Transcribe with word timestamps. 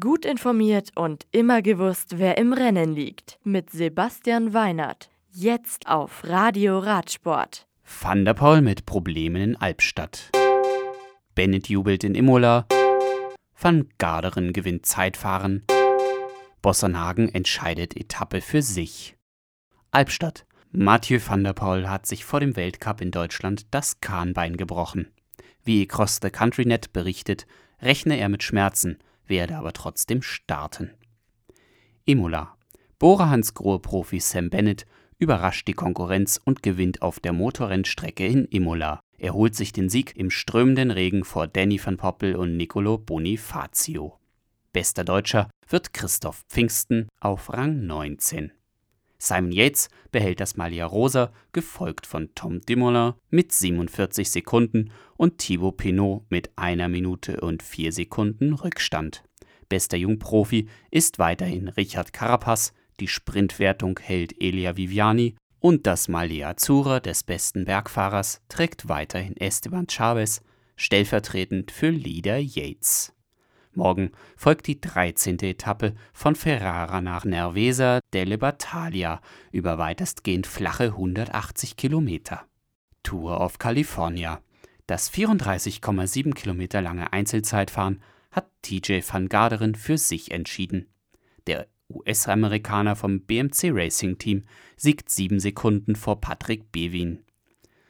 Gut 0.00 0.24
informiert 0.24 0.92
und 0.94 1.26
immer 1.30 1.60
gewusst, 1.60 2.16
wer 2.16 2.38
im 2.38 2.54
Rennen 2.54 2.94
liegt. 2.94 3.38
Mit 3.44 3.68
Sebastian 3.68 4.54
Weinert. 4.54 5.10
Jetzt 5.30 5.88
auf 5.88 6.22
Radio 6.24 6.78
Radsport. 6.78 7.66
Van 8.00 8.24
der 8.24 8.32
Poel 8.32 8.62
mit 8.62 8.86
Problemen 8.86 9.42
in 9.42 9.56
Albstadt. 9.56 10.30
Bennett 11.34 11.68
jubelt 11.68 12.02
in 12.02 12.14
Imola. 12.14 12.66
Van 13.60 13.90
Garderen 13.98 14.54
gewinnt 14.54 14.86
Zeitfahren. 14.86 15.64
Bossernhagen 16.62 17.28
entscheidet 17.34 17.94
Etappe 17.94 18.40
für 18.40 18.62
sich. 18.62 19.18
Albstadt. 19.90 20.46
Mathieu 20.72 21.20
van 21.22 21.44
der 21.44 21.52
Poel 21.52 21.90
hat 21.90 22.06
sich 22.06 22.24
vor 22.24 22.40
dem 22.40 22.56
Weltcup 22.56 23.02
in 23.02 23.10
Deutschland 23.10 23.66
das 23.70 24.00
Kahnbein 24.00 24.56
gebrochen. 24.56 25.12
Wie 25.62 25.86
Cross 25.86 26.20
the 26.22 26.30
CountryNet 26.30 26.94
berichtet, 26.94 27.46
rechne 27.82 28.16
er 28.16 28.30
mit 28.30 28.42
Schmerzen– 28.42 28.96
werde 29.26 29.56
aber 29.56 29.72
trotzdem 29.72 30.22
starten. 30.22 30.90
Imola. 32.04 32.56
Bora 32.98 33.30
Hansgrohe 33.30 33.80
Profi 33.80 34.20
Sam 34.20 34.50
Bennett 34.50 34.86
überrascht 35.18 35.68
die 35.68 35.72
Konkurrenz 35.72 36.40
und 36.44 36.62
gewinnt 36.62 37.02
auf 37.02 37.20
der 37.20 37.32
Motorrennstrecke 37.32 38.26
in 38.26 38.44
Imola. 38.46 39.00
Er 39.18 39.34
holt 39.34 39.54
sich 39.54 39.72
den 39.72 39.88
Sieg 39.88 40.16
im 40.16 40.30
strömenden 40.30 40.90
Regen 40.90 41.24
vor 41.24 41.46
Danny 41.46 41.80
van 41.82 41.96
Poppel 41.96 42.36
und 42.36 42.56
Nicolo 42.56 42.98
Bonifacio. 42.98 44.18
Bester 44.72 45.04
Deutscher 45.04 45.48
wird 45.68 45.92
Christoph 45.92 46.44
Pfingsten 46.48 47.08
auf 47.20 47.52
Rang 47.52 47.86
19. 47.86 48.52
Simon 49.24 49.52
Yates 49.52 49.88
behält 50.12 50.40
das 50.40 50.56
Malia 50.58 50.84
Rosa, 50.84 51.32
gefolgt 51.52 52.06
von 52.06 52.34
Tom 52.34 52.60
Dumoulin 52.60 53.14
mit 53.30 53.52
47 53.52 54.30
Sekunden 54.30 54.90
und 55.16 55.38
Thibaut 55.38 55.78
Pinot 55.78 56.30
mit 56.30 56.50
einer 56.56 56.88
Minute 56.88 57.40
und 57.40 57.62
vier 57.62 57.90
Sekunden 57.90 58.52
Rückstand. 58.52 59.24
Bester 59.70 59.96
Jungprofi 59.96 60.68
ist 60.90 61.18
weiterhin 61.18 61.68
Richard 61.68 62.12
Carapaz, 62.12 62.74
die 63.00 63.08
Sprintwertung 63.08 63.98
hält 63.98 64.40
Elia 64.42 64.76
Viviani 64.76 65.36
und 65.58 65.86
das 65.86 66.08
Malia 66.08 66.50
Azzurra 66.50 67.00
des 67.00 67.22
besten 67.22 67.64
Bergfahrers 67.64 68.42
trägt 68.50 68.90
weiterhin 68.90 69.38
Esteban 69.38 69.86
Chavez, 69.88 70.42
stellvertretend 70.76 71.70
für 71.70 71.88
Leader 71.88 72.36
Yates. 72.36 73.14
Morgen 73.74 74.12
folgt 74.36 74.66
die 74.66 74.80
13. 74.80 75.38
Etappe 75.40 75.94
von 76.12 76.36
Ferrara 76.36 77.00
nach 77.00 77.24
Nervesa 77.24 78.00
delle 78.12 78.38
Battaglia 78.38 79.20
über 79.52 79.78
weitestgehend 79.78 80.46
flache 80.46 80.84
180 80.84 81.76
Kilometer. 81.76 82.46
Tour 83.02 83.40
of 83.40 83.58
California. 83.58 84.40
Das 84.86 85.12
34,7 85.12 86.34
Kilometer 86.34 86.82
lange 86.82 87.12
Einzelzeitfahren 87.12 88.02
hat 88.30 88.48
TJ 88.62 89.00
van 89.06 89.28
Garderen 89.28 89.74
für 89.74 89.98
sich 89.98 90.30
entschieden. 90.30 90.88
Der 91.46 91.66
US-Amerikaner 91.88 92.96
vom 92.96 93.20
BMC 93.20 93.70
Racing 93.72 94.18
Team 94.18 94.44
siegt 94.76 95.10
sieben 95.10 95.40
Sekunden 95.40 95.96
vor 95.96 96.20
Patrick 96.20 96.72
Bewin. 96.72 97.24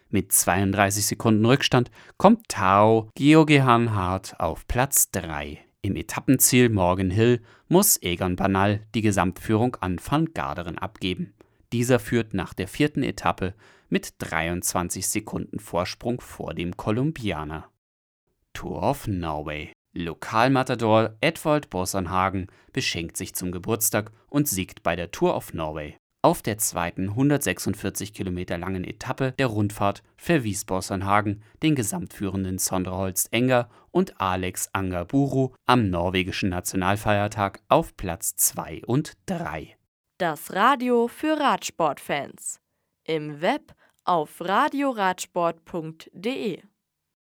Mit 0.08 0.32
32 0.32 1.06
Sekunden 1.06 1.44
Rückstand 1.44 1.90
kommt 2.16 2.48
Tao 2.48 3.10
Geoghegan 3.16 3.94
Hart 3.94 4.38
auf 4.38 4.66
Platz 4.66 5.10
3. 5.10 5.63
Im 5.84 5.96
Etappenziel 5.96 6.70
Morgan 6.70 7.10
Hill 7.10 7.42
muss 7.68 8.00
Egan 8.00 8.36
Banal 8.36 8.80
die 8.94 9.02
Gesamtführung 9.02 9.77
an 9.82 10.00
Van 10.02 10.32
Garderen 10.32 10.78
abgeben. 10.78 11.34
Dieser 11.74 11.98
führt 11.98 12.32
nach 12.32 12.54
der 12.54 12.68
vierten 12.68 13.02
Etappe 13.02 13.52
mit 13.90 14.14
23 14.16 15.06
Sekunden 15.06 15.58
Vorsprung 15.58 16.22
vor 16.22 16.55
dem 16.55 16.78
Kolumbianer. 16.78 17.68
Tour 18.55 18.82
of 18.82 19.06
Norway. 19.06 19.72
Lokalmatador 19.92 21.18
Edvald 21.20 21.68
Bossernhagen 21.68 22.46
beschenkt 22.72 23.18
sich 23.18 23.34
zum 23.34 23.52
Geburtstag 23.52 24.10
und 24.30 24.48
siegt 24.48 24.82
bei 24.84 24.96
der 24.96 25.10
Tour 25.10 25.36
of 25.36 25.52
Norway. 25.52 25.98
Auf 26.25 26.41
der 26.41 26.56
zweiten 26.56 27.11
146 27.11 28.14
Kilometer 28.14 28.56
langen 28.56 28.84
Etappe 28.84 29.33
der 29.33 29.48
Rundfahrt 29.48 30.02
verwies 30.17 30.64
Bossernhagen 30.64 31.42
den 31.62 31.74
gesamtführenden 31.74 32.57
Sondre 32.57 32.96
Holst 32.96 33.30
Enger 33.30 33.68
und 33.90 34.18
Alex 34.23 34.70
Angaburu 34.73 35.52
am 35.67 35.90
norwegischen 35.90 36.48
Nationalfeiertag 36.48 37.61
auf 37.68 37.95
Platz 37.98 38.36
2 38.36 38.84
und 38.86 39.18
3. 39.27 39.77
Das 40.17 40.55
Radio 40.55 41.08
für 41.08 41.39
Radsportfans. 41.39 42.58
Im 43.05 43.42
Web 43.42 43.74
auf 44.05 44.40
radioradsport.de 44.40 46.63